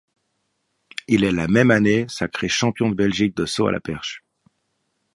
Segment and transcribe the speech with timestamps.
[1.07, 4.23] Il est la même année sacré champion de Belgique de saut à la perche.